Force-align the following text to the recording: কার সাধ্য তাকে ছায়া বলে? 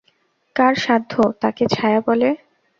কার 0.55 0.73
সাধ্য 0.77 1.11
তাকে 1.41 1.63
ছায়া 1.73 1.99
বলে? 2.07 2.29